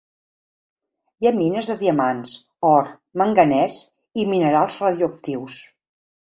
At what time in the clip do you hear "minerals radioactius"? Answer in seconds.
4.35-5.63